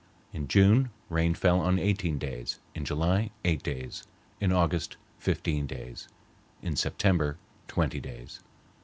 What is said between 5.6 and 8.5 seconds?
days, in September twenty days.